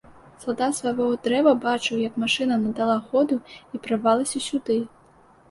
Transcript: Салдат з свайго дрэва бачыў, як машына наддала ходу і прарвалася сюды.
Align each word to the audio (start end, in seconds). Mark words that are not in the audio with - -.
Салдат 0.43 0.71
з 0.77 0.81
свайго 0.81 1.09
дрэва 1.27 1.53
бачыў, 1.65 1.99
як 2.07 2.17
машына 2.23 2.57
наддала 2.63 2.97
ходу 3.11 3.39
і 3.75 3.83
прарвалася 3.87 4.45
сюды. 4.49 4.81